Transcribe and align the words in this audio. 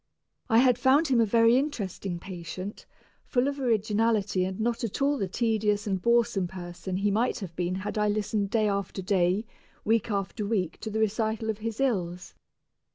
I 0.49 0.57
had 0.57 0.79
found 0.79 1.09
him 1.09 1.21
a 1.21 1.27
very 1.27 1.57
interesting 1.59 2.17
patient, 2.17 2.87
full 3.23 3.47
of 3.47 3.59
originality 3.59 4.43
and 4.45 4.59
not 4.59 4.83
at 4.83 4.99
all 4.99 5.19
the 5.19 5.27
tedious 5.27 5.85
and 5.85 6.01
boresome 6.01 6.47
person 6.47 6.97
he 6.97 7.11
might 7.11 7.37
have 7.37 7.55
been 7.55 7.75
had 7.75 7.99
I 7.99 8.07
listened 8.07 8.49
day 8.49 8.67
after 8.67 9.03
day, 9.03 9.45
week 9.85 10.09
after 10.09 10.43
week 10.43 10.79
to 10.79 10.89
the 10.89 10.99
recital 11.01 11.51
of 11.51 11.59
his 11.59 11.79
ills. 11.79 12.33